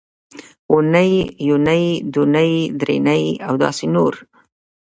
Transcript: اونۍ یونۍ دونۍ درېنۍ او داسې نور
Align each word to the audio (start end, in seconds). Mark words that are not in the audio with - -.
اونۍ 0.71 1.11
یونۍ 1.49 1.85
دونۍ 2.13 2.53
درېنۍ 2.81 3.23
او 3.47 3.53
داسې 3.63 3.85
نور 3.93 4.13